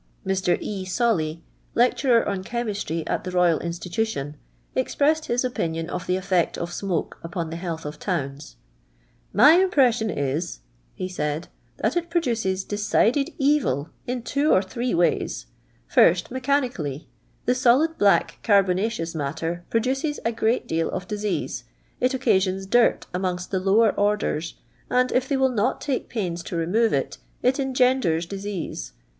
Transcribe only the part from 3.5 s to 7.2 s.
Institution, expressed his opinion of the effect of smoke